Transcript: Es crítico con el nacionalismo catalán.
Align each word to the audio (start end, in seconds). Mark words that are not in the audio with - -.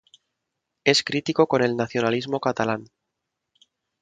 Es 0.83 1.03
crítico 1.03 1.45
con 1.45 1.61
el 1.63 1.77
nacionalismo 1.77 2.39
catalán. 2.39 2.89